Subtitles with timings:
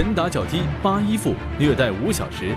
[0.00, 2.56] 拳打脚踢、扒衣服、虐待五小时。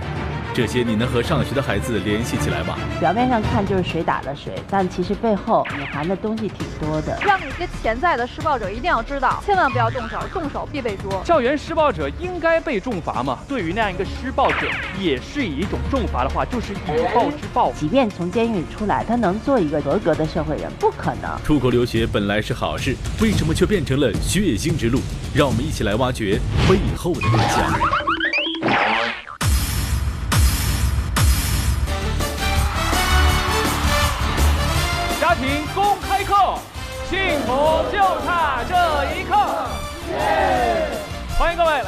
[0.54, 2.78] 这些你能和上学的孩子联系起来吗？
[3.00, 7.18] 表面上看就是谁打了谁，但其实背后隐含的东西挺多的。
[7.24, 11.24] 让那些潜在的施暴者一定要知道，千万不要动手，动手必被捉。
[11.26, 13.40] 校园施暴者应该被重罚吗？
[13.48, 14.68] 对于那样一个施暴者，
[15.00, 17.72] 也是以一种重罚的话，就是以暴制暴。
[17.72, 20.72] 即便从监狱里出来，他能做一个合格的社会人？
[20.80, 21.32] 不可能。
[21.44, 25.00] 出国留学本来是好事，为什么却变成了血腥之路？
[25.34, 28.03] 让我们一起来挖掘背后的真相。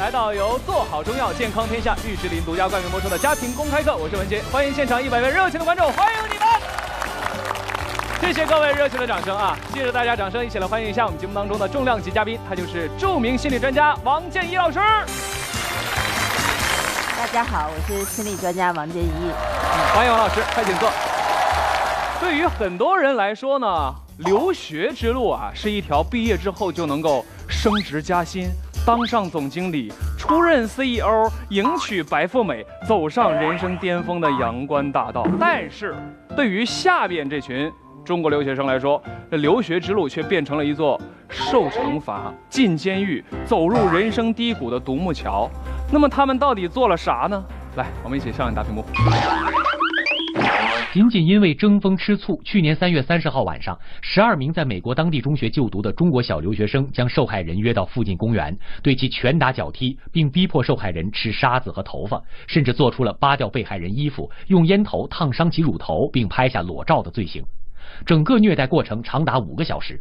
[0.06, 6.46] 来到由做好中药健康天下玉石林独家冠名播出的家庭公开课，我是文杰，欢迎现场一百位热情的观众，欢迎你们！
[8.20, 9.58] 谢谢各位热情的掌声啊！
[9.74, 14.78] 谢谢大家掌声，一起来欢迎一下我们节目当中的重量级嘉宾，他就是著名心理专家王建一老师。
[17.18, 19.32] 大家好，我是心理专家王建一。
[19.92, 20.88] 欢迎王老师，快请坐。
[22.20, 23.92] 对于很多人来说呢。
[24.20, 28.48] 留学之路啊，是一条毕业之后就能够升职加薪、
[28.86, 35.26] 当上总经理、出任 CEO、迎娶白富美、走上人生巅峰的阳关大道。
[35.40, 35.92] 但是，
[36.36, 37.68] 对于下边这群
[38.04, 45.50] 中国留学生来说，这留学之路却变成了一座受惩罚、进监狱、走入人生低谷的独木桥。
[45.92, 47.44] 那么，他们到底做了啥呢？
[47.74, 48.84] 来，我们一起上大屏幕。
[50.96, 67.44] 仅仅因为争风吃醋，去年三月三十号晚上，十二名在美国当地中学就读的中国小留学生将受害人约到附近公园，对其拳打脚踢，并逼迫受害人吃沙子和头发，甚至做出了扒掉被害人衣服、用烟头烫伤其乳头，并拍下裸照的罪行。
[68.06, 70.00] 整个虐待过程长达五个小时。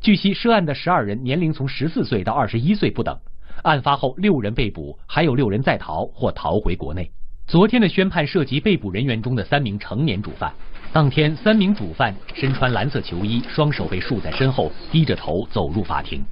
[0.00, 3.18] 据悉，涉案的十二人年龄从十四岁到二十一岁不等。
[3.64, 7.10] 案发后，六人被捕，还有六人在逃或逃回国内。
[7.46, 10.52] 昨天的宣判涉及被捕人员中的三名成年主犯。
[10.92, 16.24] 当天，三名主犯身穿蓝色球衣，双手被束在身后，低着头走入法庭。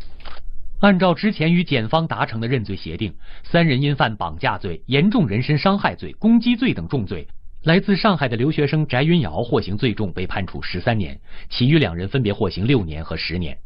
[0.81, 7.27] 按照之前与检方达成的认罪协定，三人因犯绑架罪、严重人身伤害罪、攻击罪等重罪。
[7.65, 11.19] 来自上海的留学生翟云瑶获刑最重，被判处十三年，
[11.51, 13.59] 其余两人分别获刑六年和十年。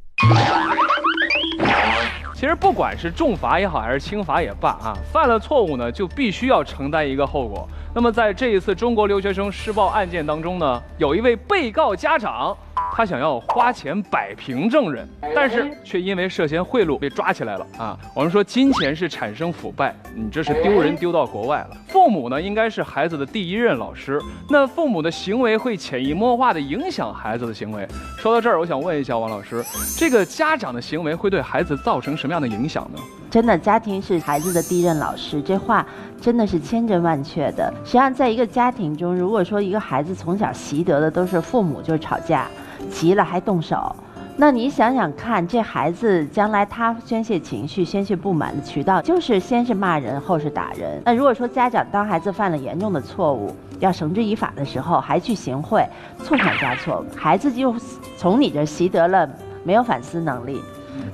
[2.35, 7.67] 其实不管是重罚也好，还是轻罚也罢啊，犯了错误呢，就必须要承担一个后果。
[7.95, 12.55] 那么在这一次中国留学生施暴案件当中呢，有一位被告家长。
[12.97, 17.99] 他想要花钱摆平证人，但是却因为涉嫌贿赂被抓起来了啊！
[18.15, 21.77] 我们说金钱是产生腐败，你这是丢人丢到国外了。
[21.89, 27.85] 父母呢，应该是孩子的第一任老师，那父母的行为会潜移默化的影响孩子的行为。
[28.17, 29.65] 说到这儿，我想问一下王老师，
[29.99, 33.01] 这个家长的行为会对孩子造成什么样的影响呢？
[33.29, 35.85] 真的，家庭是孩子的第一任老师，这话
[36.21, 37.75] 真的是千真万确的。
[37.85, 42.47] 实际上，在一个家庭中，如果说一个孩子从小习得的都是父母就吵架。
[42.91, 43.95] 急了还动手，
[44.37, 51.01] 那你想想看，这孩子将来他宣泄情绪、宣泄不满的渠道，就是先是骂人，后是打人。
[51.05, 55.85] 那如果说家长当孩子犯了严重的错误，要绳之以法的时候，还去行贿，
[56.23, 57.75] 错上加错，孩子就
[58.17, 59.29] 从你这习得了
[59.63, 60.61] 没有反思能力。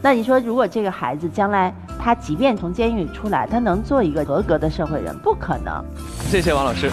[0.03, 5.17] 那你说，如果这个孩子将来他即便从监狱出来，他能做一个合格的社会人？
[5.19, 5.83] 不可能。
[6.27, 6.91] 谢谢王老师。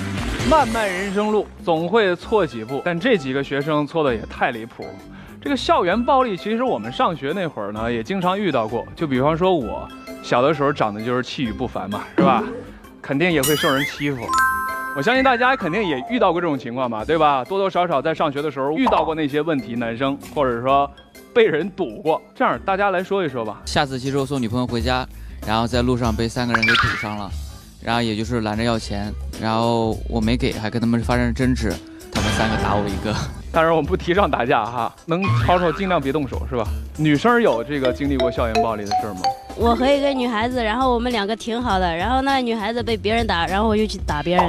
[0.50, 4.90] 漫漫人生路，总会错几步，但这几个学生错的也太离谱了。
[5.42, 8.86] 这个校园暴力，其实我们上学那会儿呢，也经常遇到过。
[8.96, 9.86] 就比方说，我
[10.24, 12.42] 小的时候长得就是气宇不凡嘛，是吧？
[13.04, 14.26] 肯定也会受人欺负。
[14.96, 17.44] 我相信大家肯定也遇到过这种情况吧，对吧？
[17.44, 20.90] 多多少少在上学的时候遇到过那些问题男生，或者说
[21.34, 22.22] 被人堵过。
[22.34, 23.62] 这样，大家来说一说吧。
[23.66, 25.06] 下次其实我送女朋友回家，
[25.46, 27.30] 然后在路上被三个人给堵上了。
[27.82, 31.74] 然后也就是拦着要钱，然后我没给，还跟他们发生争执，
[32.12, 33.16] 他们三个打我一个。
[33.50, 36.68] 当然我们不提倡打架哈，能吵吵尽量别动手是吧？
[36.98, 39.22] 女生有这个经历过校园暴力的事吗？
[39.56, 44.46] 我和一个女孩子，然后我们两个挺好的，然后那女孩子被别人打，然后我就去打别人。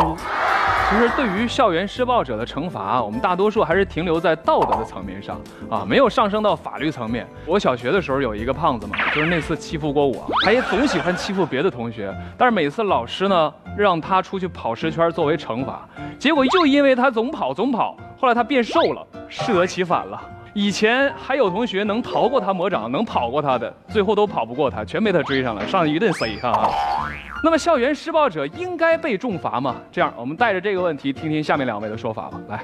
[0.88, 5.38] 其实对于校园施暴者的惩罚，我们大多数还是停留在道德的层面上
[5.68, 7.28] 啊，没有上升到法律层面。
[7.44, 12.10] 我小学的时候有一个胖子嘛，就是那次欺负过我，他也总喜欢欺负别的同学。
[12.38, 15.86] 但是每次老师呢让他出去跑十圈作为惩罚，
[16.18, 20.18] 结果就因为他总跑总跑，后来他变瘦了，适得其反了。
[20.54, 26.70] 以前还有同学能逃过他魔掌，能跑过他的，最后都跑不过他，全被他追上了，上一顿塞哈。
[27.44, 29.76] 那么，校园施暴者应该被重罚吗？
[29.92, 32.40] 这样，我们带着这个问题，听听下面两位的说法吧。
[32.48, 32.60] 来，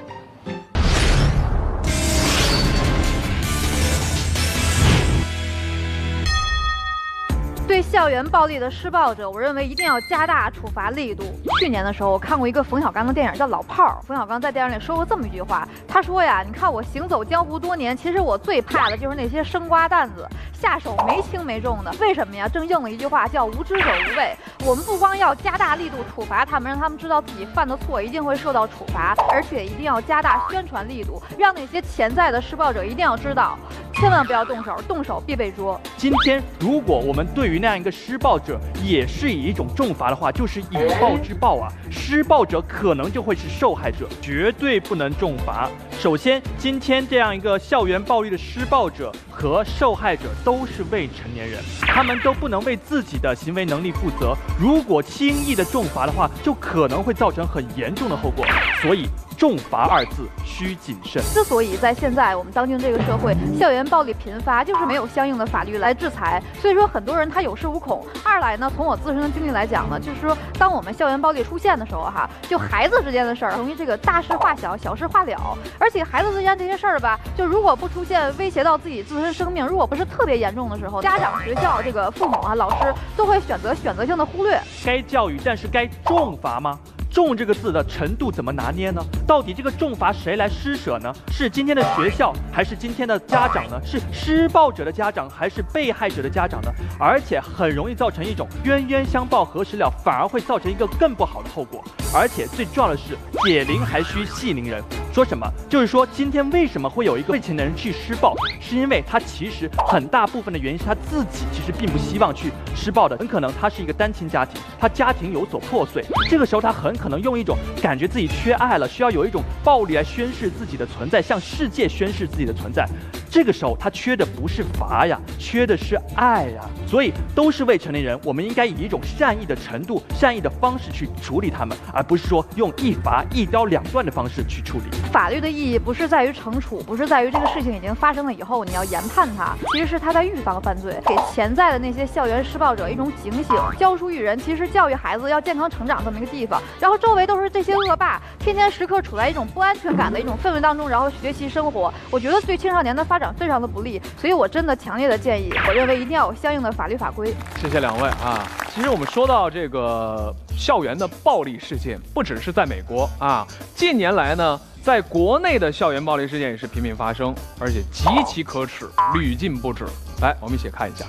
[7.67, 7.85] 对。
[7.95, 11.23] 校园暴力的施暴者，我认为一定要加大处罚力度。
[11.59, 13.97] 去年的时候，我看过一个冯小刚的电影，叫《老炮儿》。
[14.05, 21.93] 冯小刚在电影里说过这么一句话，他说呀：“你看我行走江湖多年，其实我最怕的就是那些生瓜蛋子，下手没轻没重的。
[22.01, 22.49] 为什么呀？
[22.49, 24.35] 正应了一句话，叫无知者无畏。
[24.65, 33.57] 我们不光要加大力度处罚他们，让他们知道自己犯的错一定会受到处罚，而且一定要加大宣传力度，让那些潜在的施暴者一定要知道，
[33.95, 35.79] 千万不要动手，动手必被捉。
[35.95, 45.69] 今天如果我们对于那样一个施暴者也是以一种重罚的话，就是以暴制暴啊，施暴者可能就会是受害者，绝对不能重罚。
[45.97, 54.35] 首先，今天这样一个校园暴力的施暴者和受害者都是未成年人，他们都不能为自己的行为能力负责。
[54.59, 58.45] 如果轻易的重罚的话，就可能会造成很严重的后果。
[58.81, 59.07] 所以。
[59.37, 61.21] 重罚二字需谨慎。
[61.33, 66.41] 之所以在现在我们当今这个社会，校园暴力频发，就是没有相应的法律来制裁。
[66.61, 68.05] 所以说，很多人他有恃无恐。
[68.23, 75.57] 二来呢，从我自身的经历来讲呢，就是说，当我们校园暴力出现的时候，哈，就孩子之间的事儿容易这个大事化小，小事化了。
[75.79, 84.59] 而且孩子之间这些事儿吧，就如果不出现威胁到自己自身生命，如果不是特别严重的时候，家长、学校、这个父母啊、老师都会选择选择性的忽略。
[84.85, 86.79] 该教育，但是该重罚吗？
[87.15, 89.01] 重这个字的程度怎么拿捏呢？
[89.25, 91.15] 到底这个重罚谁来施舍呢？
[91.31, 93.79] 是今天的学校，还是今天的家长呢？
[93.85, 96.69] 是施暴者的家长，还是被害者的家长呢？
[96.99, 101.81] 而且很容易造成一种冤冤相报何时了，反而会造成一个更不好的后果。
[102.13, 104.83] 而且最重要的是，解铃还需系铃人。
[105.15, 105.49] 说什么？
[105.69, 108.35] 就是说今天为什么会有一个未成年人去施暴？
[108.59, 122.85] 是因为他其实很大部分的原因是他自己其实并不希望去施暴的，很可能他是一个单亲家庭，他家庭有所破碎，这个时候他很可能用一种感觉自己缺爱了，需要有一种暴力来宣示自己的存在，向世界宣示自己的存在。
[123.29, 126.61] 这个时候他缺的不是罚呀，缺的是爱呀。
[126.85, 135.04] 所以都是未成年人，我们应该以一种善意的程度、善意的方式去处理他们，而不是说用一罚一刀两断的方式去处理。
[135.11, 146.61] 法律的意义不是在于惩处，不是在于这个事情已经发生了以后你要研判它，其实是他在预防犯罪，给潜在的那些校园施暴者一种警醒，教书育人，其实教育孩子要健康成长这么一个地方。
[146.79, 154.01] 然后周围都是这些恶霸，天天时刻处在一种不安全感的一种氛围当中，然后学习生活，我觉得对青少年的发展非常的不利。
[154.19, 157.33] 所以我真的强烈的建议，我认为一定要有相应的法律法规。
[157.61, 158.45] 谢谢两位啊。
[158.73, 164.59] 其实我们说到这个校园的暴力事件，不只是在美国啊，近年来呢。
[164.85, 169.83] 在国内的校园暴力事件也是频频发生，而且极其可耻，屡禁不止。
[170.21, 171.03] 来，我们一起看一下。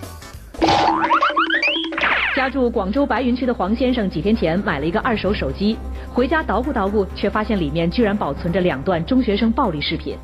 [2.34, 5.76] 家住广州白云区的黄先生几天前买了一个二手手机，
[6.10, 10.16] 回家捣鼓捣鼓，却发现里面居然保存着两段中学生暴力视频：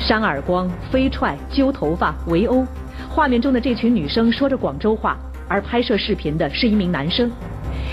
[0.00, 2.66] 扇耳光、飞踹、揪头发、围殴。
[3.08, 5.16] 画面中的这群女生说着广州话，
[5.46, 7.30] 而拍摄视频的是一名男生。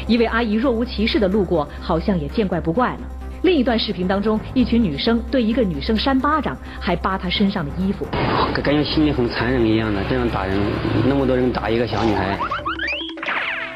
[0.07, 3.01] 一位阿姨若无其事的路过，好像也见怪不怪了。
[3.43, 8.05] 另一段视频当中，一群女生对一个女生扇巴掌，还扒她身上的衣服，
[8.63, 10.59] 感觉心里很残忍一样的，这样打人，
[11.07, 12.37] 那么多人打一个小女孩。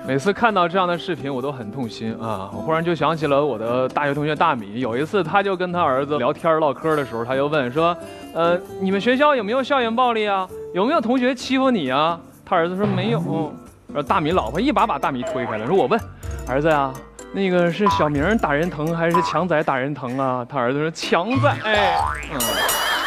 [0.08, 2.48] 每次看到这样的视频，我都很痛心啊！
[2.54, 7.98] 我忽然就想起了我的大学同学大米，有一次他就跟他儿子聊天唠嗑的时候，他就问说
[8.36, 10.48] ：“呃，你们学校有没有校园暴力啊？
[10.76, 13.20] 有没有同学欺负你啊？”他儿子说没有。
[13.88, 16.00] 然后大米老婆一把把大米推开了，说：“我问
[16.48, 16.94] 儿子呀。”
[17.34, 20.46] 那个是小明打人疼还是强仔打人疼啊？
[20.48, 21.56] 他儿子说强仔。
[21.64, 22.40] 嗯，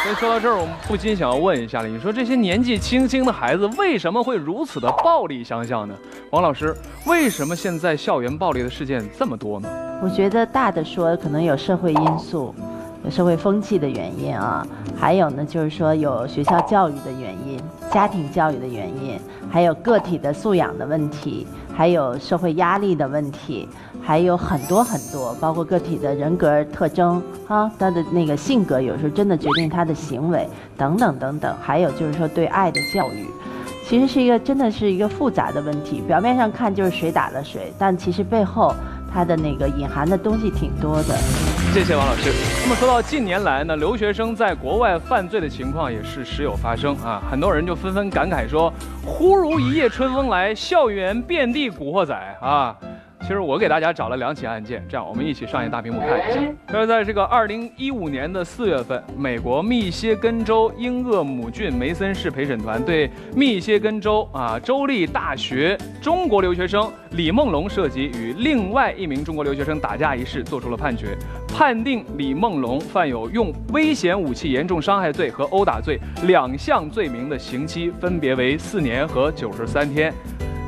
[0.02, 5.94] 所以说到这儿，我们不禁想要问一下了：你说这些年纪轻轻的孩子为什么会如此的暴力相向呢？
[6.30, 6.74] 王老师，
[7.06, 9.68] 为什么现在校园暴力的事件这么多呢？
[10.02, 12.54] 我觉得大的说可能有社会因素，
[13.04, 14.64] 有社会风气的原因啊，
[14.96, 17.58] 还有呢就是说有学校教育的原因、
[17.90, 19.18] 家庭教育的原因，
[19.50, 23.68] 还有个体的素养的问题，还有社会压力的问题。
[24.08, 30.48] 还有很多很多，包括个体的人格特征啊，他的那个性格，有时候真的决定他的行为
[30.78, 31.54] 等等等等。
[31.60, 33.26] 还有就是说对爱的教育，
[33.86, 36.00] 其实是一个真的是一个复杂的问题。
[36.08, 38.74] 表面上看就是谁打了谁，但其实背后
[39.12, 41.14] 他的那个隐含的东西挺多的。
[41.74, 42.32] 谢谢王老师。
[42.62, 48.72] 那么说到近年来呢，留学生在国外犯罪的情况也是时有发生啊，很多人就纷纷感慨说
[49.04, 52.74] ：“忽如一夜春风来，校园遍地古惑仔啊。”
[53.28, 56.40] 其实我给大家找了两起案件，这样我们一起上一大屏幕看一下。
[56.72, 71.14] 就是在这个二零一五年的四月份，美国密歇根州英厄姆郡梅森市陪审团对密歇根州啊州立大学中国留学生李梦龙涉及与另外一名中国留学生打架一事作出了判决，
[71.48, 80.14] 判定李梦龙犯有用危险武器严重伤害罪和殴打罪两项罪名的刑期分别为四年和九十三天。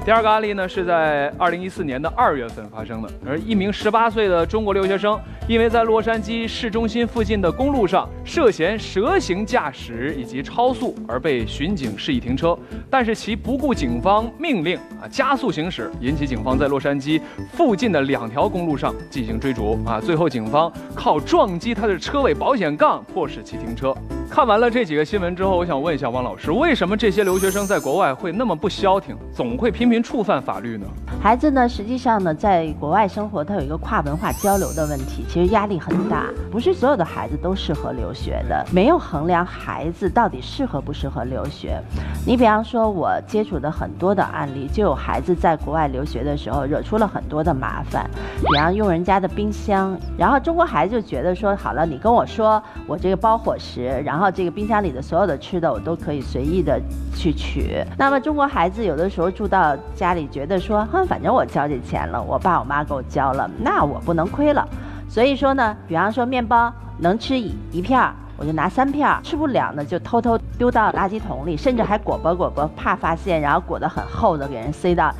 [0.02, 17.21] 第二个案例呢是在二零一四年的二月份发生的，而一名十八岁的中国留学生，因为在洛杉矶市中心附近的公路上涉嫌蛇形驾驶以及超速而被巡警示意停车，但是其不顾警方命令啊加速行驶，引起警方在洛杉矶
[17.52, 19.78] 附近的两条公路上进行追逐。
[19.85, 23.95] 啊，最后警方靠撞击他的车尾保险杠迫使其停车。
[24.30, 30.87] 看完了这几个新闻之后，我想问一下汪老师，为什么这些留学生在国外会那么不消停，总会频频触犯法律呢？
[31.20, 36.26] 孩子呢，实际上呢，在国外生活，他有一个跨文化交流的问题，其实压力很大。
[36.49, 41.82] 不是所有的孩子都适合留学的，没有衡量孩子到底适合不适合留学。
[42.25, 48.08] 你比方说，我接触的很多的案例，就有孩子在国外留学的时候惹出了很多的麻烦，
[48.38, 56.78] 比方用人家的冰箱，然后中国孩子就觉得说，好了，你跟我说我这个包伙食，然后然后这个冰箱里的所有的吃的我都可以随意的
[57.16, 57.82] 去取。
[57.96, 64.68] 那么中国孩子有的时候住到家里，觉得说，哼，反正我交这钱了，我爸我妈给我交了，那我不能亏了。
[65.08, 75.10] 所以说呢，比方说面包能吃一一片儿，我就拿三片儿；吃不了呢，就偷偷丢到垃圾桶里，甚至还裹吧裹吧，怕发现，然后裹得很厚的给人塞到。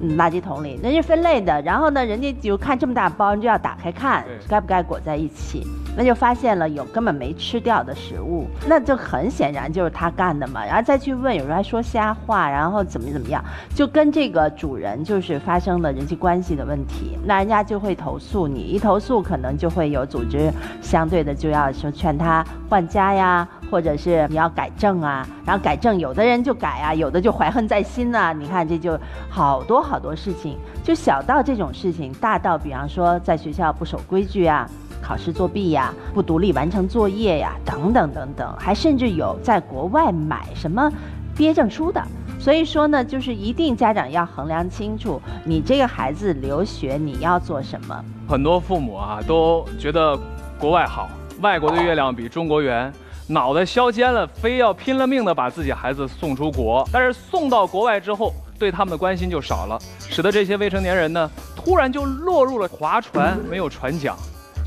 [0.00, 1.60] 嗯，垃圾桶里，那是分类的。
[1.62, 5.66] 然后呢，人家就看这么大包，就要打开看，该不该裹在一起。
[5.98, 10.62] 那就发现了有根本没吃掉的食物，那就很显然就是他干的嘛。
[10.62, 13.42] 然后再去问，有时候还说瞎话，然后怎么怎么样，
[13.74, 17.16] 就跟这个主人就是发生了人际关系的问题。
[17.24, 25.26] 那人家就会投诉你，一投诉可能就会有组织相对的就要说劝他换家呀，或者是你要改正啊。
[25.46, 28.34] 然后改正，有的人就改啊，有的就怀恨在心呐。
[28.38, 29.00] 你看这就
[29.30, 34.68] 好多好多事情，就小到这种事情，大到比方说在学校不守规矩啊。
[35.02, 40.90] 考试作弊呀，不独立完成作业呀，等等等等，还甚至有在国外买什么
[41.36, 42.02] 毕业证书的。
[42.40, 48.04] 所以说呢，就是一定家长要衡量清楚，你这个孩子留学你要做什么。
[48.26, 50.18] 很多父母啊都觉得
[50.58, 51.08] 国外好，
[51.40, 52.92] 外国的月亮比中国圆，
[53.28, 56.84] 脑袋削尖了，非要拼了命的把自己孩子送出国。
[56.92, 64.16] 但是送到国外之后，对他们的关心就少了，使得这些未成年人呢，突然就落入了划船没有船桨。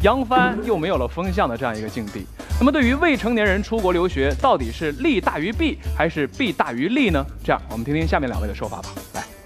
[0.02, 2.26] 扬帆又没有了风向的这样一个境地，
[2.58, 7.26] 那么对于未成年人出国留学，到底是利大于弊还是弊大于利呢？
[7.44, 8.90] 这样，我们听听下面两位的说法吧。
[9.14, 9.39] 来。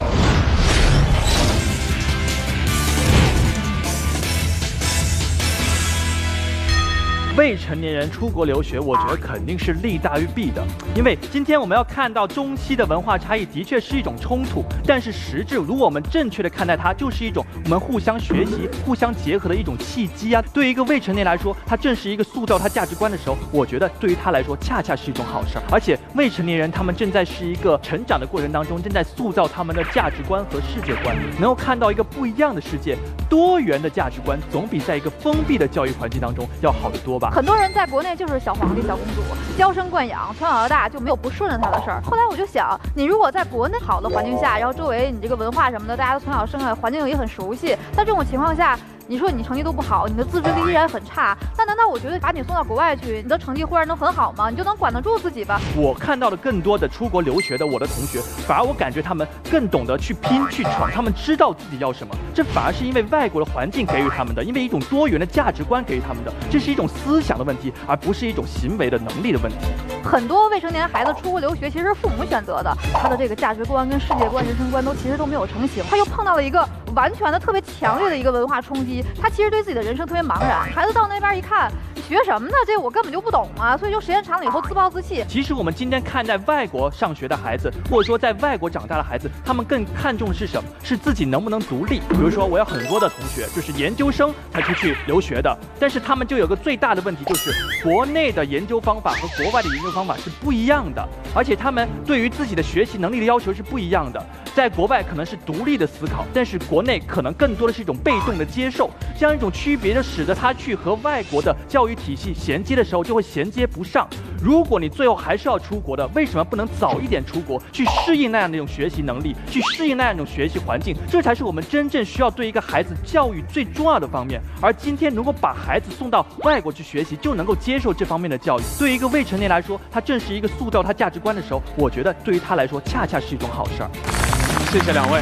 [7.36, 10.64] 未成年人出国留学，我觉得肯定是利大于弊的。
[10.96, 14.64] 因为今天我们要看到中西的文化差异，的确是一种冲突。
[14.86, 20.44] 但是实质，如果我们正确的看待它，就是一种我们互相学习、互相结合的一种契机啊。
[20.54, 25.64] 对于一个未成年来说，他正是一个塑造他价值观的时候，我觉得对于他来说，恰恰是一种好事儿。
[25.72, 32.96] 而且未成年人他们正在是一个成长的过程当中，正在塑造他们的价值观和世界观，能够看到一个不一样的世界，
[33.28, 37.23] 多元的价值观，总比在一个封闭的教育环境当中要好得多。
[37.32, 39.22] 很多人在国内就是小皇帝、小公主，
[39.58, 42.02] 娇生惯养，从小到大就没有不顺着他的事儿。
[42.04, 48.78] 后来我就想，你如果在国内好的环境下，然后周围你这个文化什么的，大家都从小生下，环境也很熟悉，在这种情况下。
[49.06, 54.50] 你说你成绩都不好，你的自制力依然很差，那难道我觉得把你送到国外去，你的成绩忽然能很好吗？
[54.50, 55.60] 你就能管得住自己吧？
[55.76, 62.16] 我看到的更多的出国留学的我的同学，反而我感觉他们更懂得去拼去闯，他们知道自己要什么。
[62.34, 69.58] 这反而是因为外国的环境给予他们的，因为一种多元的价值观给予他们的，这是一种思想的问题，而不是一种行为的能力的问题。
[70.02, 76.66] 很多未成年孩子出国留学，其实是父母选择的，他的这个价值观跟世界观、人生观都其实都没有成型，他又碰到了一个。
[76.94, 80.64] 完全的特别强烈的一个文化冲击，他其实对自己的人生特别茫然。
[80.74, 81.72] 孩子到那边一看，
[82.08, 82.54] 学什么呢？
[82.66, 83.76] 这我根本就不懂啊！
[83.78, 85.24] 所以就时间长了以后自暴自弃。
[85.28, 90.70] 其实我们今天看待外国上学的孩子，或者说在外国长大的孩子，他们更看重的是什么？
[90.84, 92.00] 是自己能不能独立。
[92.10, 97.52] 比如说，我有很多的同学就是研究生才出去留学的，但是他们就有个最大的问题，就是
[97.84, 104.24] 国内的研究方法和国外的研究方法是不一样的，而且他们对于自己的学习能力的要求是不一样的。
[104.56, 114.08] 在国外可能是独立的思考，但是国内可能更多的是一种被动的接受，这样一种区别就使得他去和外国的教育体系衔接的时候就会衔接不上。
[114.44, 120.96] 如果你最后还是要出国的，为什么不能早一点出国，去适应那样的一种学习能力，去适应那样一种学习环境？
[121.10, 124.40] 这才是我们真正需要对一个孩子教育最重要的方面。
[124.62, 134.33] 而今天如果把孩子送到外国去学习，就能够接受这方面的教育，对于一个未成年来说，他正是一个塑造他价值观的时候，我觉得对于他来说恰恰是一种好事儿。
[134.74, 135.22] 谢谢两位。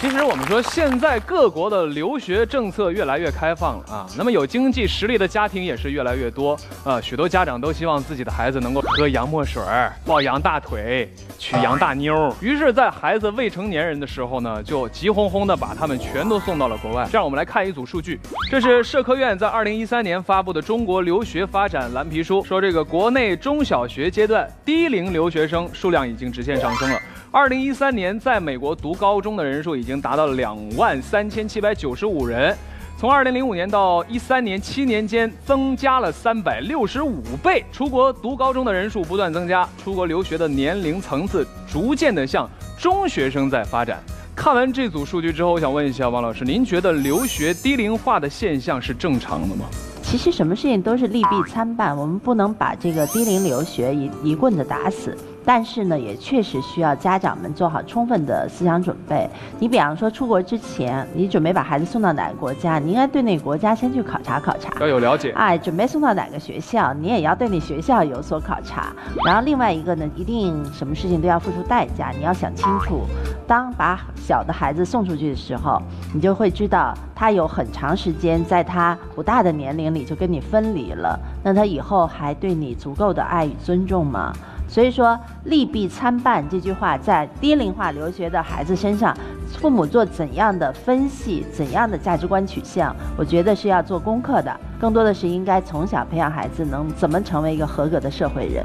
[0.00, 7.00] 其实我们说，现在各国的留学政策越来越开放了啊，那么有经济实力的家庭也是越来越多啊。
[7.00, 9.62] 许多家长都希望自己的孩子能够喝洋墨水
[10.04, 11.08] 抱洋大腿、
[11.38, 17.06] 娶洋大妞，于是，在孩子未成年人的时候呢，就急哄哄的把他们全都送到了国外。
[17.12, 18.18] 这样，我们来看一组数据，
[18.50, 26.98] 这是社科院在二零一三年发布的《中国留学发展蓝皮书》，说这个国内中小学阶段低龄留学生数量已经直线上升了。
[27.34, 32.54] 二零一三年，在美国读高中的人数已经达到了两万三千七百九十五人，
[32.98, 37.64] 从二零零五年到一三年七年间增加了三百六十五倍。
[37.72, 42.46] 出国读高中的人数不断增加，出国留学的年龄层次逐渐的向
[42.78, 43.98] 中学生在发展。
[44.36, 49.64] 看完这组数据之后，我想问一下王老师，您觉得留学低龄化的现象是正常的吗？
[50.02, 55.16] 其实什么事情都是利弊参半，我们不能把这个低龄留学一一棍子打死。
[55.44, 59.28] 但是呢，也确实需要家长们做好充分的思想准备。
[59.58, 65.32] 你比方说出国之前，你准备把孩子送到哪个国家，你应该对那个国家先去考察考察，要有了解。
[65.32, 68.92] 哎，准备送到哪个学校，你也要对那学校有所考察。
[69.26, 73.02] 然后另外一个呢，一定什么事情都要付出代价，你要想清楚。
[73.46, 75.82] 当把小的孩子送出去的时候，
[76.14, 81.18] 你就会知道他有很长时间在他不大的年龄里就跟你分离了。
[81.42, 84.32] 那他以后还对你足够的爱与尊重吗？
[84.72, 89.14] 所以说利弊参半这句话，在低龄化留学的孩子身上，
[89.58, 94.60] 父母做怎样的分析，怎样的价值观取向，我觉得是要做功课的。
[94.80, 98.64] 更多的是应该从小培养孩子能怎么成为一个合格的社会人。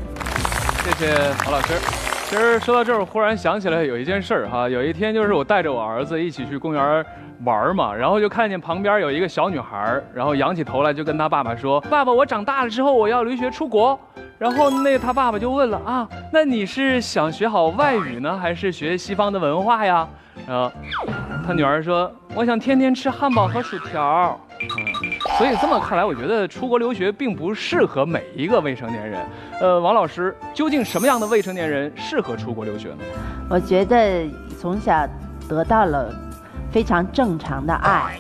[0.86, 1.74] 谢谢郝老师。
[2.30, 7.06] 其实说到这儿，忽然想起来有一件事儿哈，有一天就是我带着我儿子一起去公园
[7.44, 14.00] 玩嘛，然后就看见旁边有一个小女孩，然后仰起头来就跟他爸爸说：“爸爸，我长大了之后我要留学出国。”
[14.38, 20.08] 然后那他爸爸就问了啊，那你是想学好外语呢，还是学西方的文化呀？
[20.48, 20.72] 然后
[21.46, 24.40] 他女儿说，我想天天吃汉堡和薯条。
[24.60, 24.68] 嗯，
[25.38, 29.26] 所以这么看来，我觉得出国留学并不适合每一个未成年人。
[29.60, 32.98] 呃，王老师，究竟什么样的未成年人适合出国留学呢？
[33.50, 35.08] 我觉得从小
[35.50, 36.14] 得到了
[36.72, 38.20] 非常正常的爱，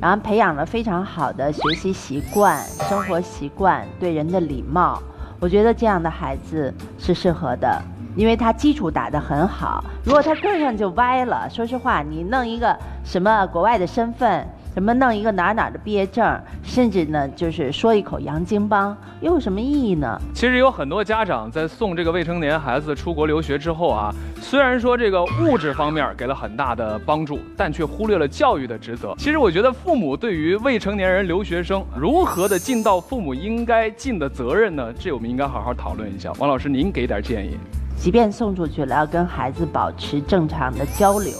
[0.00, 5.02] 然后培养了非常好的学习习惯、生活习惯、对人的礼貌。
[5.40, 7.82] 我觉得这样的孩子是适合的，
[8.14, 9.82] 因为他基础打得很好。
[10.04, 14.46] 如果他个上就歪了，说实话，你弄一个什么国外的身份。
[14.80, 20.18] 什么弄一个哪哪的毕业证，甚至呢，就是说一口洋泾浜，又有什么意义呢？
[20.32, 29.14] 其实有很多家长在送这个未成年孩子出国留学之后啊，虽然说这个物质方面给了很大的帮助，但却忽略了教育的职责。
[29.18, 34.90] 其实我觉得父母对于未成年人留学生如何的尽到父母应该尽的责任呢？
[34.98, 36.32] 这我们应该好好讨论一下。
[36.38, 37.58] 王老师，您给点建议。
[37.98, 41.34] 即便送出去了，要跟孩子保持正常的交流。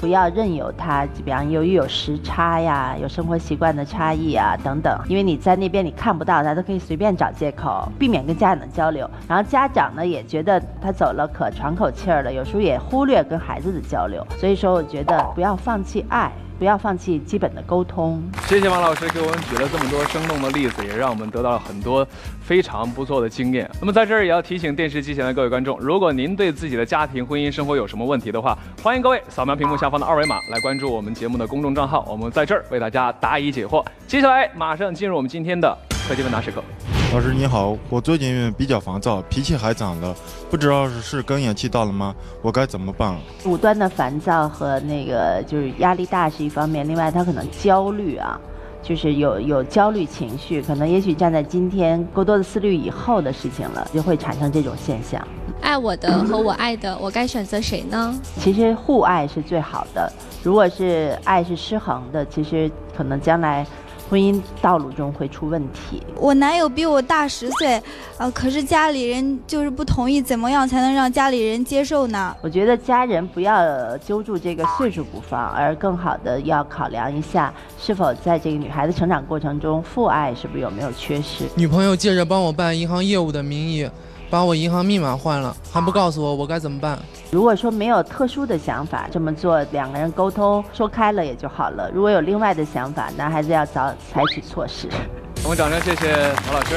[0.00, 9.08] 不要任由他，比方由于有时差呀，有生活习惯的差异啊等等，因为你在那边你看不到他，都可以随便找借口，避免跟家长的交流。
[9.28, 14.26] 然后家长呢也觉得他走了可喘口气儿了，有时候也忽略跟孩子的交流。
[14.38, 16.32] 所以说，我觉得不要放弃爱。
[16.60, 18.22] 不要放弃基本的沟通。
[18.46, 22.06] 谢谢王老师给我们举了这么多生动的例子，也让我们得到了很多
[22.42, 23.68] 非常不错的经验。
[23.80, 33.82] 那么在这儿也要提醒电视机前的各位观众，如果您对自己的家庭、婚姻生活有什么问题的话，欢迎各位扫描屏幕下方的二维码来关注我们节目的公众账号，我们在这儿为大家答疑解惑。
[34.06, 35.74] 接下来马上进入我们今天的
[36.06, 36.62] 科技问答时刻。
[37.12, 40.14] 老师你好，我最近比较烦躁，脾气还长了，
[40.48, 42.14] 不知道是更年期到了吗？
[42.40, 43.18] 我该怎么办？
[43.44, 48.40] 无端的烦躁和那个就是压力大是一方面，另外他可能焦虑啊，
[48.80, 55.20] 就是有有焦虑情绪，可能也许站在今天过多的思虑以后的事情了，就会产生这种现象。
[55.60, 58.16] 爱我的和我爱的，我该选择谁呢？
[58.36, 60.10] 其实互爱是最好的，
[60.44, 63.66] 如果是爱是失衡的，其实可能将来。
[64.10, 66.02] 婚姻道路中会出问题。
[66.16, 67.80] 我男友比我大十岁，
[68.18, 72.36] 呃，可是家里人就是不同意，怎么样才能让家里人接受呢？
[72.42, 81.44] 我觉得家人不要揪住这个岁数不放，而更好的要考量一下，是否在这个女孩子成长过程中，父爱是不是有没有缺失？
[81.54, 83.88] 女朋友借着帮我办银行业务的名义。
[84.30, 86.96] 把我银行密码换了，还不告诉我，我该怎么办？
[87.32, 91.90] 如果说没有特殊的想法，这么做两个人沟通说开了也就好了。
[91.92, 94.88] 如果有另外的想法，那还是要早采取措施。
[95.42, 96.12] 我们掌声谢谢
[96.46, 96.76] 王老师。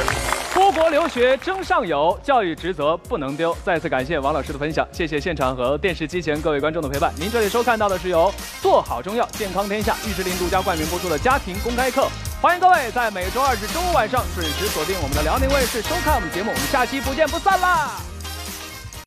[0.52, 3.56] 出国留学争上游，教育职责不能丢。
[3.64, 7.12] 再次感谢王老师的分享，谢谢现场和电视机前各位观众的陪伴。
[7.20, 12.08] 您这里收看到的是由做好中药健康天下玉石林独家冠名播出的家庭公开课。
[12.44, 18.02] 欢迎各位在每周二至周五晚上准时锁定我们的辽宁卫视收看我们节目，我们下期不见不散啦！